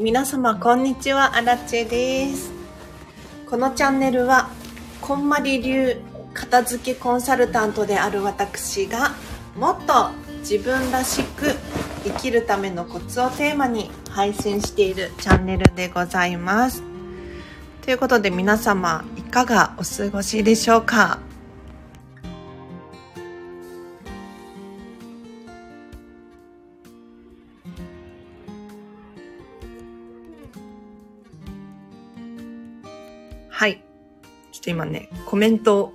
[0.00, 2.52] 皆様こんにちは、アラチェです。
[3.50, 4.48] このチャンネルは、
[5.00, 6.00] こんまり流
[6.32, 9.10] 片付けコンサルタントである私が、
[9.56, 11.52] もっと自分らしく
[12.04, 16.84] 生きるためのコツをテーマに配信しているチャンネルでございます。
[17.82, 21.18] ということで皆様、いかがお過ごしでしょうか？
[34.68, 35.92] と今ね、コメントを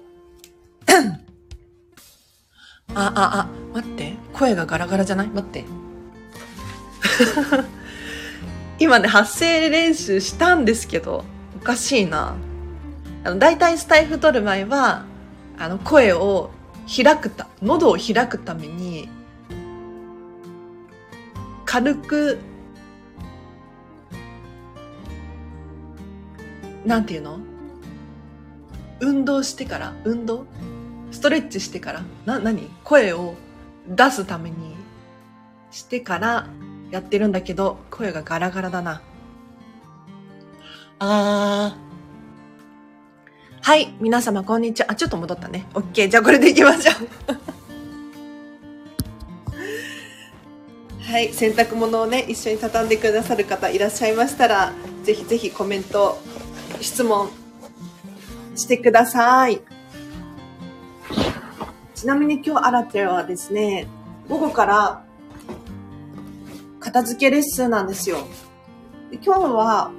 [2.95, 4.13] あ、あ、あ、待って。
[4.33, 5.27] 声がガラガラじゃない？
[5.27, 5.63] 待って。
[8.79, 11.23] 今ね、発声練習したんですけど、
[11.55, 12.35] おかしいな。
[13.23, 15.05] あの、大体スタイフ取る前は、
[15.59, 16.49] あの、声を
[16.93, 19.07] 開くた、喉を開くために、
[21.65, 22.39] 軽く、
[26.85, 27.39] なんていうの？
[29.03, 30.45] 運動してから、運動？
[31.11, 32.69] ストレッチしてから、な、何？
[32.83, 33.35] 声を
[33.87, 34.55] 出すために
[35.71, 36.47] してから
[36.89, 39.01] やってるんだけど、声がガラガラだな。
[40.99, 41.83] あー。
[43.61, 44.87] はい、皆様こんにちは。
[44.91, 45.65] あ、ちょっと戻ったね。
[45.73, 46.95] オッケー、じゃあこれでいきましょう。
[51.11, 54.71] はい、洗濯物をね、一緒に畳んでくださる方いらっしゃいましたら、
[55.03, 56.17] ぜひぜひコメント、
[56.81, 57.29] 質問
[58.55, 59.61] してください。
[61.95, 63.87] ちなみに今日アラテはですね、
[64.27, 65.05] 午後から
[66.79, 68.17] 片付けレッスンなんですよ。
[69.09, 69.91] で今日は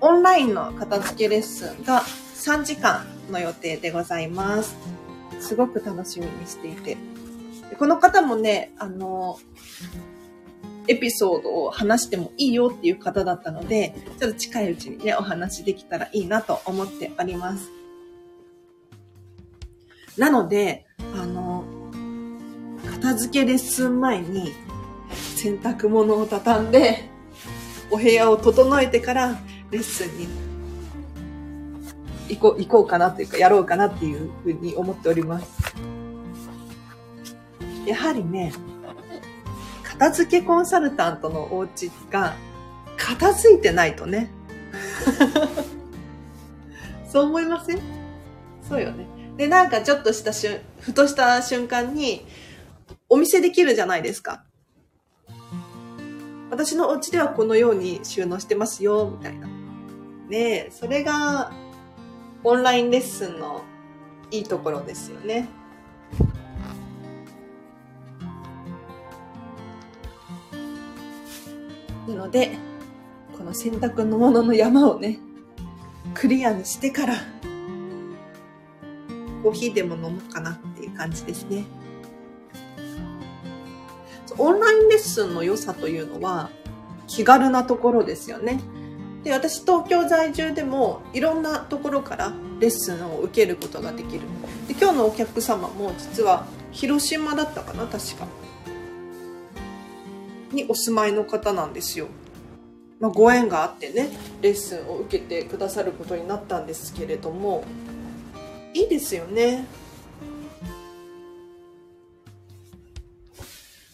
[0.00, 4.76] オンラインの片付けレッスンが3時間の予定でございます。
[5.40, 6.96] すごく楽しみにしていて。
[7.70, 9.38] でこの方もね、あの、
[10.88, 17.81] エピソードを話してもいいよっていう方だったので、ちょっと近いうちにね、お話できたらいいなと思っております。
[20.18, 21.64] なので、あの、
[22.90, 24.52] 片付けレッスン前に
[25.36, 27.08] 洗濯物を畳んで、
[27.90, 29.38] お部屋を整えてから
[29.70, 30.28] レッスンに
[32.28, 35.46] 行こう、行こうかなというか、やろうかなっていうふうに思っております。
[37.86, 38.52] やはりね、
[39.82, 42.34] 片付けコンサルタントのお家が
[42.96, 44.30] 片付いてないとね。
[47.10, 47.80] そう思いません？
[48.66, 49.06] そうよね。
[49.36, 52.26] で、なんかちょっとした瞬、ふとした瞬間に、
[53.08, 54.44] お見せできるじゃないですか。
[56.50, 59.48] 私のお家ではこのように収納してますよ、みたいな。
[60.28, 61.52] ね、それが、
[62.44, 63.62] オンラインレッスンの
[64.30, 65.48] いいところですよね。
[72.08, 72.56] なので、
[73.36, 75.18] この洗濯のものの山をね、
[76.14, 81.64] クリアにしてから、ーヒーでも飲もうかなっていう感じですね。
[84.38, 86.50] オンラインレッスンの良さというのは、
[87.06, 88.60] 気軽なところですよね。
[89.24, 94.22] で、私東京在住でもいろんなところからレッスンを受けることができる。
[94.66, 98.26] で、今日のお客様も実は広島だったかな、確か。
[100.52, 102.08] にお住まいの方なんですよ。
[103.00, 107.64] まあ、ご縁があってね、レッスンを受けてくださることになったんですけれども、
[108.74, 109.66] いいですよね。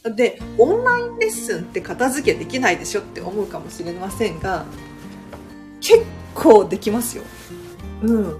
[0.04, 4.64] で、オンラインレッスンって片付けできないでしょって思うかもしれませんが、
[5.80, 7.24] 結構できますよ。
[8.02, 8.38] うん。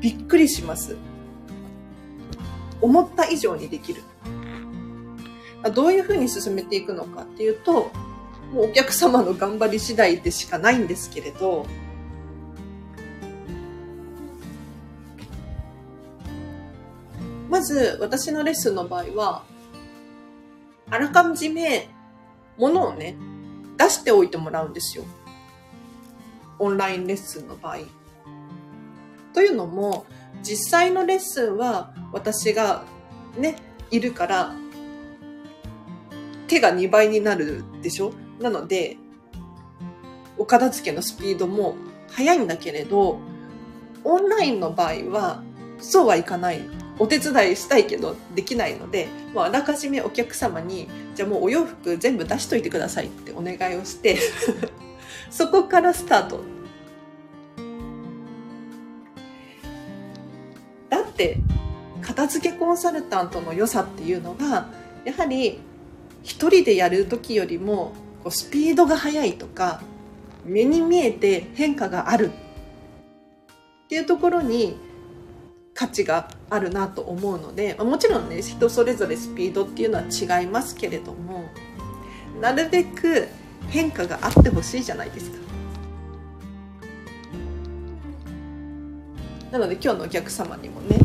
[0.00, 0.96] びっくりします。
[2.80, 4.02] 思った以上にできる。
[5.74, 7.90] どういうふうに進めていくのかっていうと、
[8.52, 11.66] もうお客様の頑張り次第でしかないんですけれど、
[17.48, 19.44] まず私のレッスンの場合は、
[20.90, 21.88] あらかじめ
[22.58, 23.16] 物をね、
[23.76, 25.04] 出しておいてもらうんですよ。
[26.58, 27.78] オンラインレッスンの場合。
[29.34, 30.06] というのも、
[30.42, 32.84] 実際のレッスンは私が
[33.36, 33.56] ね、
[33.90, 34.54] いるから、
[36.46, 38.12] 手が2倍になるでしょ？
[38.40, 38.96] なので、
[40.38, 41.76] お片付けのスピードも
[42.10, 43.18] 速いんだけれど、
[44.04, 45.42] オンラインの場合は、
[45.78, 46.60] そうはいかない。
[46.98, 54.18] お手伝いしたいけどできないので、もうあらかじめお客様に、じゃあもうお洋服全部出しといてくださいってお願いをして、
[55.30, 56.40] そこからスタート。
[60.88, 61.38] だって、
[62.00, 64.70] 片付けコンサルタントの良さっていうのが、
[65.04, 65.60] やはり
[66.22, 67.92] 一人でやる時よりも、
[68.22, 69.80] こうスピードが速いとか
[70.44, 74.76] 目に見えて変化があるっていうところに
[75.76, 81.44] 価値があるなと思うのでもちろんね人それぞれスピードっていうのは違いますけれども
[82.40, 83.28] なるべく
[83.68, 85.36] 変化があってほしいじゃないですか。
[89.52, 90.98] なので今日のお客様にもね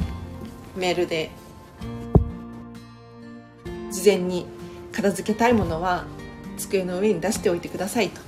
[0.75, 1.29] メールで
[3.91, 4.45] 事前に
[4.91, 6.05] 片付けたいものは
[6.57, 8.21] 机の上に出しておいてくださいと。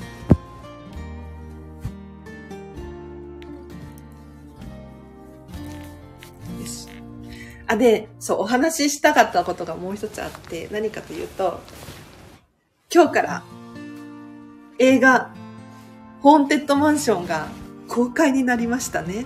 [7.73, 11.59] あでそうお話ししたかったことがもう一つあって何かというと
[12.93, 13.43] 今日から
[14.77, 15.33] 映画
[16.21, 17.47] 「ホーンテッドマンション」が
[17.87, 19.25] 公開になりましたね。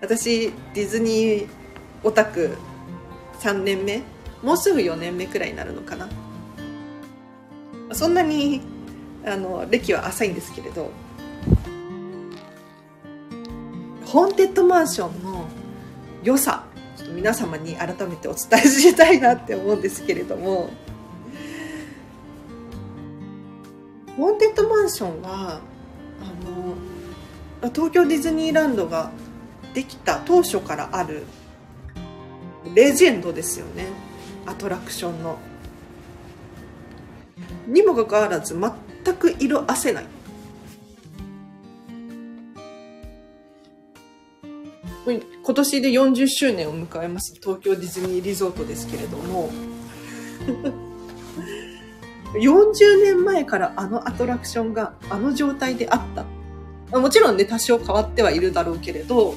[0.00, 1.48] 私ディズニー
[2.02, 2.56] オタク
[3.40, 4.02] 3年目
[4.42, 6.08] もうすぐ4年目くらいになるのかな
[7.92, 8.62] そんなに
[9.26, 10.90] あの歴は浅いんですけれど
[14.08, 15.46] ホーンテッドマンションの
[16.22, 16.64] 良さ
[17.14, 20.70] 皆様に改めてお伝えしたいなって思うんですけれども。
[24.16, 25.60] ホーンテッドマンションは
[26.20, 29.12] あの東京ディズニーランドが
[29.74, 31.24] できた当初からある
[32.74, 33.86] レジェンドですよね。
[34.46, 35.38] アトラクションの。
[37.66, 40.06] にもかかわらず全く色あせない。
[45.16, 49.50] 今年で40周年を迎えます東京ディズニーリゾートですけれども
[52.34, 56.00] 40年前からあのアトラクションがあの状態であっ
[56.90, 59.34] たもちろんね多少変わってはいるだろうけれど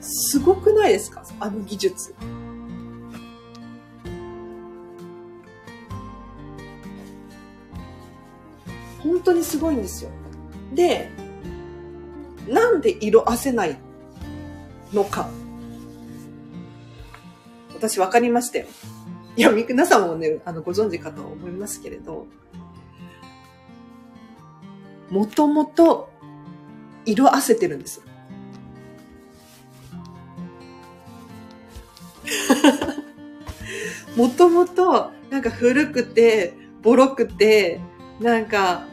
[0.00, 1.24] すごくないですか？
[1.40, 2.14] あの技術。
[9.02, 10.10] 本当にすごいんですよ。
[10.74, 11.10] で、
[12.48, 13.76] なんで色あせない
[14.92, 15.28] のか。
[17.74, 18.66] 私分かりましたよ。
[19.36, 22.26] いや、皆さんもね、あの、ご存知かと思いますけれど、
[25.10, 26.10] もともと
[27.04, 28.02] 色あせてるんですよ。
[34.16, 37.80] もともとなんか古くて、ボロくて、
[38.20, 38.84] なんか、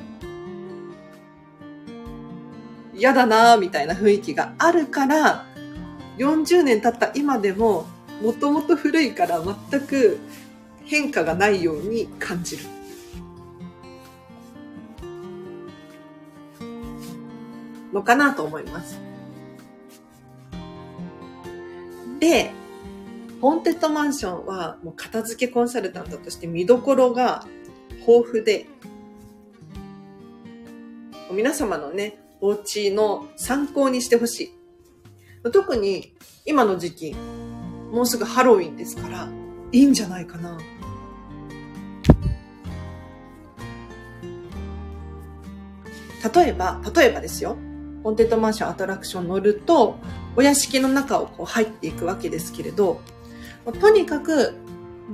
[2.94, 5.46] 嫌だなみたいな雰囲気があるから、
[6.18, 7.86] 40年経った今でも、
[8.22, 10.20] もともと古いから全く
[10.86, 12.64] 変化がないように感じる。
[17.92, 19.00] のかなと思います。
[22.20, 22.52] で、
[23.42, 27.46] ホーンテッドマンションはもう片付けコンサルタントとして見どころが
[28.08, 28.68] 豊富で、
[31.32, 34.63] 皆様のね、お家の参考にしてほしい。
[35.52, 36.14] 特に
[36.46, 37.16] 今の時期、
[37.92, 39.28] もうすぐハロウィンですから、
[39.72, 40.58] いいんじゃないかな。
[46.34, 47.58] 例えば、例えばですよ。
[48.04, 49.98] ホンテッドマンションアトラクション乗ると、
[50.36, 53.02] お屋敷の中をこう入っていくわけですけれど、
[53.80, 54.54] とにかく、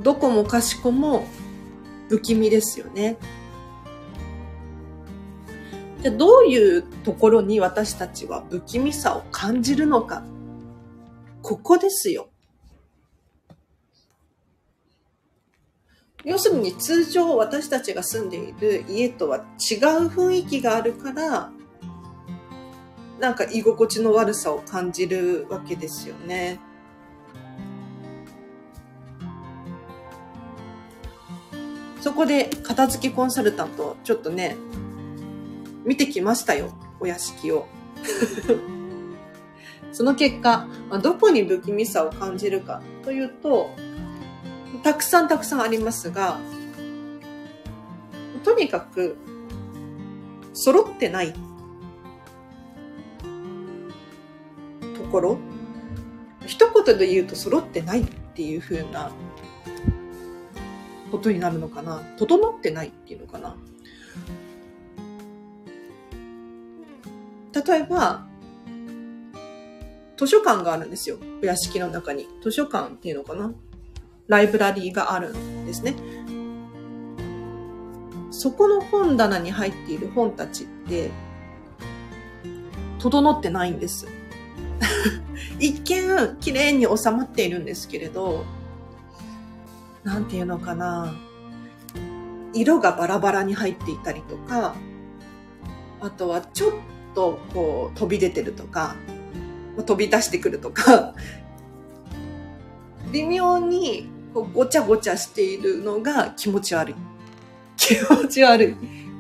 [0.04, 1.26] どこもかしこも
[2.10, 3.18] 不気味ですよね。
[6.02, 10.24] じゃあどういうところに私たちは不気味さを感じるのか。
[11.42, 12.30] ここですよ。
[16.24, 19.46] 要するに通常私たちが住んでいる家とは違う
[20.08, 21.52] 雰囲気があるから、
[23.20, 26.60] なんか居心地の悪さを感じるわけですよね。
[32.00, 34.56] そこで片付けコンサルタント、ちょっとね、
[35.90, 36.70] 見てきましたよ。
[37.00, 37.66] お屋敷を。
[39.92, 40.68] その結果、
[41.02, 43.72] どこに不気味さを感じるかというと、
[44.84, 46.40] たくさんたくさんありますが、
[48.44, 49.18] とにかく、
[50.54, 51.40] 揃ってないと
[55.12, 55.40] ころ、
[56.46, 58.06] 一言で言うと揃ってないっ
[58.36, 59.12] ていう風な
[61.12, 63.56] ことになるのかな整ってないっていうのかな
[67.70, 68.26] 例えば、
[70.18, 71.20] 図書館があるんですよ。
[71.42, 72.28] お屋敷の中に。
[72.42, 73.54] 図書館っていうのかな
[74.28, 75.94] ライブラリーがあるんですね。
[78.32, 81.12] そこの本棚に入っている本たちって、
[82.98, 84.08] 整ってないんです。
[85.60, 88.46] 一見、綺麗に収まっているんですけれど、
[90.04, 91.14] なんていうのかな、
[92.54, 94.76] 色がバラバラに入っていたりとか、
[96.02, 96.72] あとはちょっ
[97.14, 98.96] とこう飛び出てるとか、
[99.86, 101.14] 飛び出してくるとか、
[103.12, 106.96] 微妙にこうごちゃごちゃしているのが気持ち悪い。
[107.78, 108.76] 気持ち悪い。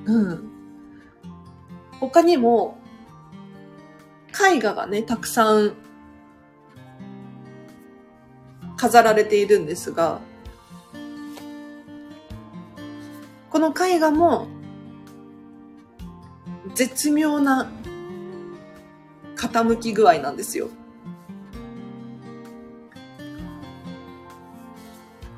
[0.05, 0.49] うん。
[1.99, 2.77] 他にも、
[4.53, 5.73] 絵画がね、たくさん
[8.77, 10.21] 飾られているんですが、
[13.49, 14.47] この絵画も
[16.75, 17.69] 絶妙な
[19.39, 20.67] 傾き具合なんですよ。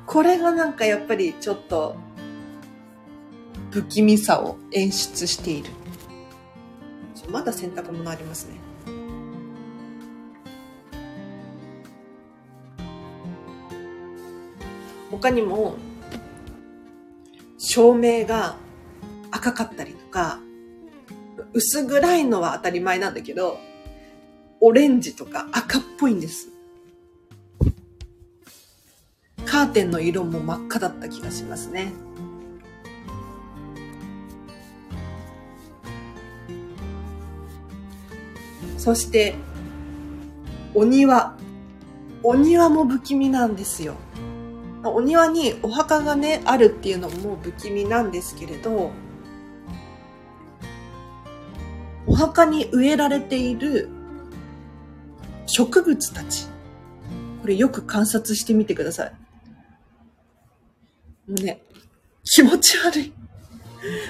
[0.06, 1.94] これがなんかやっぱりちょっと
[3.70, 5.70] 不気味さを演出している。
[7.30, 8.56] まだ洗濯物ありますね。
[15.10, 15.76] 他にも、
[17.56, 18.56] 照明が
[19.30, 20.40] 赤かったりとか、
[21.52, 23.58] 薄暗いのは当たり前なんだけど、
[24.64, 26.48] オレンジとか赤っぽいんです。
[29.44, 31.92] カーテンの色も真っ赤だった気がしますね。
[38.78, 39.34] そして、
[40.74, 41.36] お庭。
[42.22, 43.96] お庭も不気味なんですよ。
[44.84, 48.92] お庭にお墓がね、あるっていうのも不気味なんですけれど、
[52.06, 53.88] お墓に植えられている
[55.54, 56.46] 植物たち。
[57.42, 59.12] これよく観察してみてください。
[61.28, 61.62] もうね、
[62.24, 63.12] 気持ち悪い。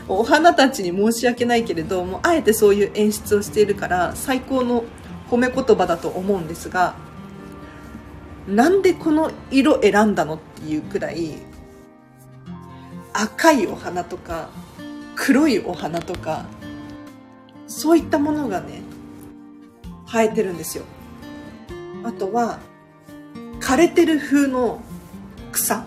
[0.06, 4.84] お花たちに申し訳ないけれども、あえてそういう演出をしているから、最高の
[5.30, 6.94] 褒め言葉だと思うんですが、
[8.46, 11.34] なんでこの色選んだのっていうくらい、
[13.12, 14.50] 赤いお花とか、
[15.16, 16.46] 黒いお花とか、
[17.66, 18.82] そういったものがね、
[20.06, 20.84] 生えてるんですよ。
[22.04, 22.59] あとは、
[23.61, 24.80] 枯れてる風の
[25.52, 25.85] 草。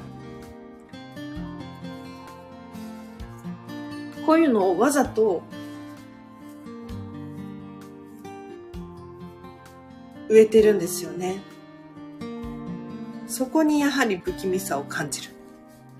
[4.25, 5.43] こういうのをわざと
[10.29, 11.39] 植えてるんですよね。
[13.27, 15.31] そこにやはり不気味さを感じる。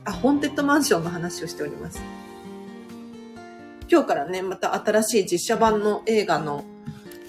[0.06, 2.02] あ、ホーンテッドマンションの話をしております。
[3.92, 6.64] 今日からね、また新しい実写版の映画の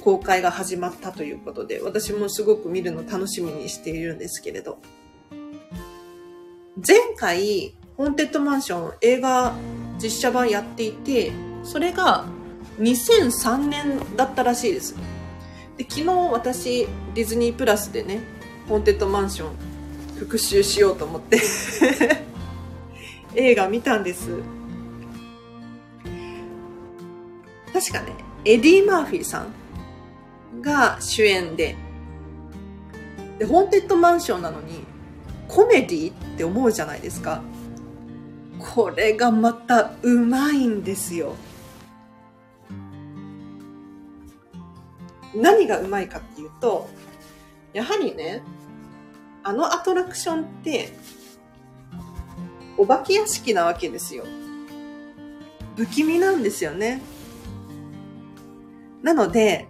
[0.06, 4.78] 公開が始まったということで、私もすごく見るの楽しみにしているんですけれど。
[6.76, 9.52] 前回、ホーンテッドマンション映画
[10.00, 11.32] 実写版やっていて、
[11.64, 12.24] それが
[12.78, 14.94] 2003年だったらしいです。
[15.76, 16.86] で昨日私、
[17.16, 18.20] ディズニープラスでね、
[18.68, 19.50] ホーンテッドマンション
[20.20, 21.40] 復習しようと思って
[23.34, 24.28] 映画見たんです。
[27.72, 28.12] 確かね、
[28.44, 29.65] エディ・マーフィーさん
[30.62, 31.76] が主演で、
[33.38, 34.84] で、ホーンテッドマンションなのに、
[35.48, 37.42] コメディって思うじゃないですか。
[38.58, 41.34] これがまたうまいんですよ。
[45.34, 46.88] 何がうまいかっていうと、
[47.72, 48.42] やはりね、
[49.44, 50.92] あのアトラクションって、
[52.78, 54.24] お化け屋敷なわけですよ。
[55.76, 57.02] 不気味なんですよね。
[59.02, 59.68] なので、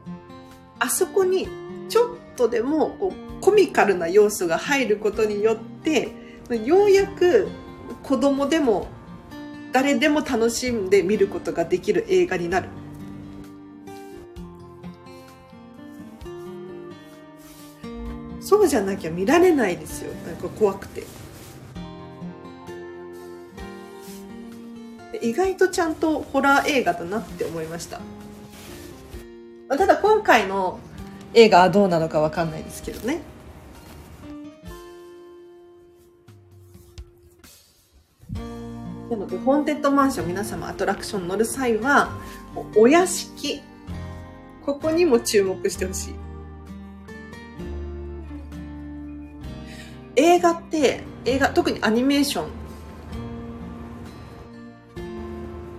[0.79, 1.49] あそこに
[1.89, 6.11] ちょっとでもこうコミカルな要素が入ることによって、
[6.65, 7.49] ようやく
[8.03, 8.89] 子供でも
[9.73, 12.69] 誰でも楽しんで見ることができる映画になる。
[18.41, 20.13] そうじゃなきゃ見られないですよ。
[20.27, 21.05] なんか怖くて。
[25.21, 28.01] 意外とちゃんとホラー映画だなって思いました。
[29.69, 30.79] ただ今回の
[31.35, 33.21] 映画はどうなのかわかんないですけどね。
[39.11, 42.11] なので、ホーンテッドマンション皆様アトラクション乗る際は、
[42.77, 43.61] お屋敷、
[44.65, 46.15] ここにも注目してほしい。
[50.17, 52.47] 映画って、映画、特にアニメーショ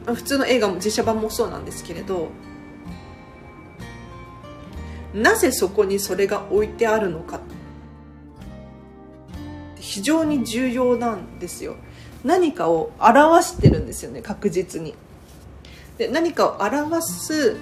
[0.08, 2.30] ン、普通の映画も実写版もそうなんですけれど、
[5.18, 7.40] なぜそこにそれが置いてあるのか。
[9.80, 11.76] 非常に重要なんですよ。
[12.24, 14.94] 何かを表してるんですよね確実に。
[15.98, 17.58] で何かを表す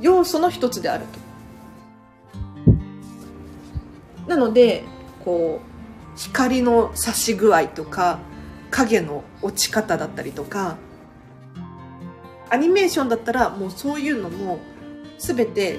[0.00, 2.70] 要素の一つであると。
[4.28, 4.84] なので
[5.24, 8.20] こう光の差し具合とか
[8.70, 10.76] 影の落ち方だったりとか
[12.48, 14.60] アニメーションだったらもうそういうのも
[15.18, 15.78] 全て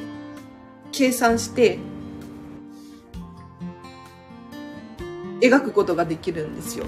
[0.98, 1.78] 計算して
[5.40, 6.86] 描くことができるんですよ。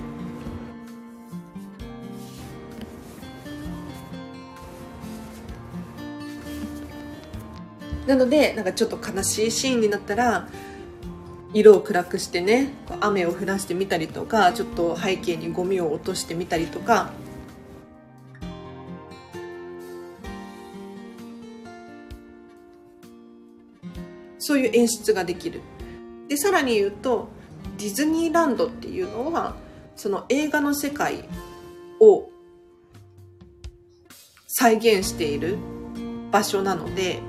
[8.07, 10.49] なのでなんかちょっと悲しいシーンになったら
[11.53, 12.69] 色を暗くしてね
[13.01, 17.11] 雨を降らしてみたりとかちょっと背景にゴミを落としてみたりとか
[24.49, 25.61] そういう演出ができる。
[26.27, 27.29] でさらに言うと
[27.77, 29.55] ディズニーランドっていうのは
[29.95, 31.23] その映画の世界
[31.99, 32.31] を
[34.47, 35.59] 再現している
[36.31, 37.19] 場所なので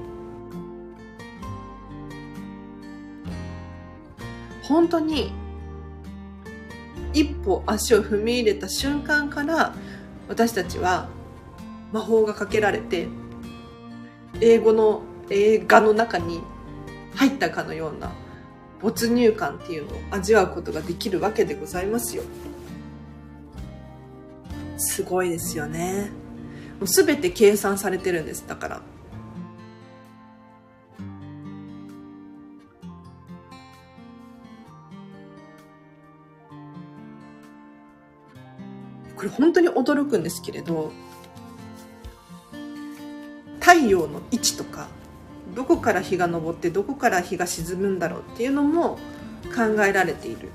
[4.62, 5.30] 本当に
[7.12, 9.74] 一歩足を踏み入れた瞬間から
[10.26, 11.10] 私たちは
[11.92, 13.08] 魔法がかけられて
[14.40, 16.40] 英語の映画の中に
[17.14, 18.12] 入ったかのような
[18.80, 22.22] 没入感っていうのを味わうことができるわけでございますよ。
[24.78, 26.10] すごいですよね。
[26.78, 28.46] もう全て計算されてるんです。
[28.46, 28.82] だから。
[39.14, 40.90] これ本当に驚くんですけれど、
[43.60, 44.88] 太陽の位置とか
[45.54, 48.98] どこから日が昇ってどこから日が沈むんだろうっていうのも
[49.54, 50.48] 考えられている。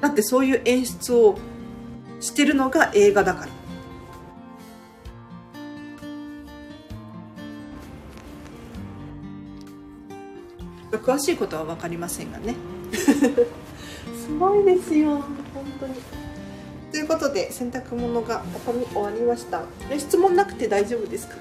[0.00, 1.38] だってそういう演出を
[2.20, 3.46] してるのが映画だか
[10.92, 10.98] ら。
[10.98, 12.54] 詳しいことは分かりませんがね。
[12.94, 15.24] すごいですよ本
[15.80, 15.94] 当に。
[16.92, 19.62] ということで洗濯物が畳み終わりました。
[19.98, 21.34] 質問なくて大丈夫ですか？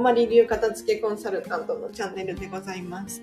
[0.00, 3.22] んまり流片付けコンサルタントのチャンネルでございます。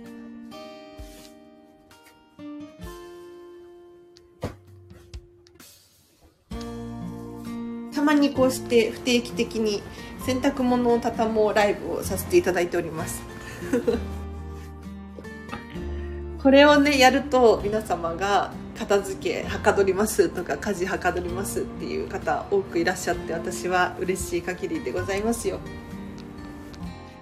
[7.94, 9.82] たまにこうして不定期的に
[10.24, 13.24] 洗濯物を畳もうライブをさせていただいております。
[16.42, 25.60] これをね、やると皆様が片付けはかどりますとか家事はかどりますっていう方多くいらっしゃって私は嬉しい限りでございますよ。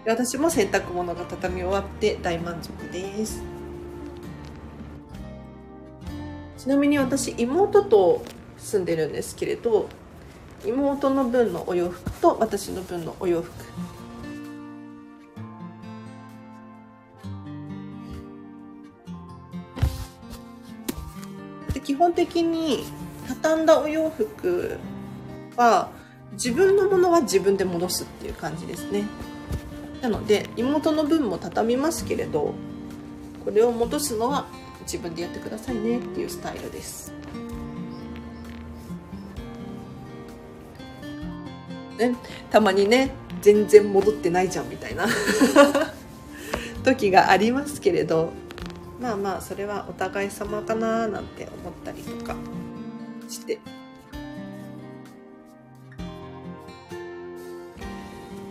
[0.08, 3.42] 私も洗濯物が畳み終わって大満足です。
[6.60, 8.24] ちなみに私妹と
[8.58, 9.88] 住んでるんですけれど
[10.66, 13.52] 妹の分のお洋服と私の分のお洋服。
[21.74, 22.86] で基本的に
[23.28, 24.78] 畳んだお洋服
[25.58, 25.90] は
[26.34, 29.04] 自分のものは自分で戻すっていう感じですね。
[30.02, 32.54] なので妹の分も畳みますけれど
[33.44, 34.46] これを戻すのは
[34.82, 37.12] 自分でやってくださいねっていうスタイルです。
[41.98, 42.16] ね
[42.52, 45.08] たまにね全然戻ってないじゃんみたいな
[46.84, 48.32] 時がありますけれど
[49.00, 52.36] まあまあそれはお互い様かななんて思ったりとか
[53.30, 53.60] して。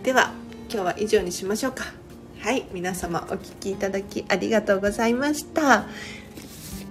[0.03, 0.31] では
[0.75, 1.85] 今日は以上にしましょうか。
[2.41, 5.85] はい皆様お聴きいただきありがとうございました。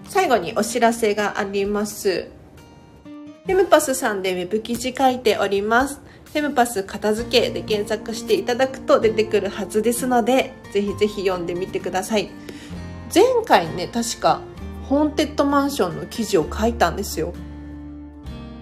[0.09, 2.31] 最後にお知らせがあります。
[3.45, 6.01] フェムパスさんでウェブ記事書いております。
[6.25, 12.31] フェムパス片付けで検索していただくと出てくるはずですのでぜひぜひ読んでみてください。
[13.15, 14.41] 前回ね確か
[14.89, 17.35] ホーンテッドマンションの記事を書いたんですよ。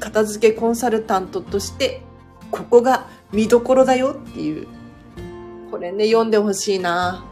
[0.00, 2.02] 片付けコンサルタントとして
[2.50, 4.66] ここが見どころだよっていう
[5.72, 7.24] これね、読んでほしいな。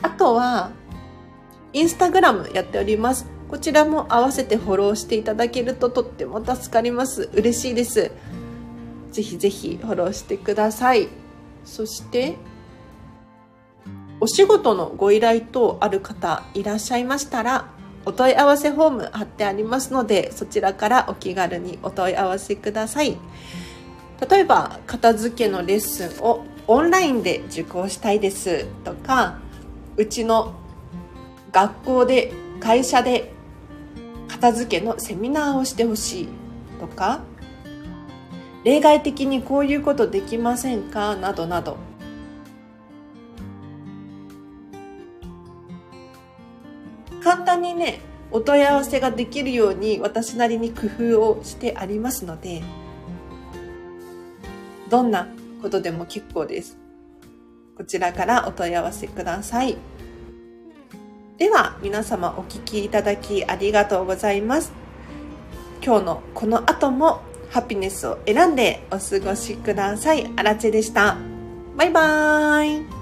[0.00, 0.70] あとは、
[1.74, 3.26] インスタグラムやっております。
[3.50, 7.28] こちらも合わせてフォローしていただけるととっても助かります。
[7.34, 8.10] 嬉しいです。
[9.12, 11.08] ぜひぜひフォローしてください。
[11.66, 12.36] そして、
[14.20, 17.68] お仕事のご依頼等ある方いらっしゃいましたら、
[18.06, 23.18] お問い合わせフォーム貼ってありますので、そちらからお気軽にお問い合わせください。
[24.30, 29.38] 例えば、片付けのレッスンをオンラインで受講したいですとか
[29.96, 30.54] うちの
[31.52, 33.32] 学校で会社で
[34.28, 36.28] 片付けのセミナーをしてほしい
[36.80, 37.20] とか
[38.64, 41.76] 例外的にこういうことできませんかなどなど。
[47.22, 48.00] 簡単にね
[48.30, 52.62] お問い合わせができるように私なりに工夫をしてありますので、
[54.90, 55.28] どんな
[55.62, 56.78] ことでも結構です。
[57.76, 59.76] こちらからお問い合わせください。
[61.38, 64.72] では、皆様お聞きいただきありがとうございます。
[65.84, 70.30] 今日のこの後もハピネスを選んでお過ごしください。
[70.36, 71.18] あらちでした。
[71.76, 72.95] バイバーイ。